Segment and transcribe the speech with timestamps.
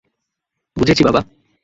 [0.77, 1.21] বুঝেছি, বাবা।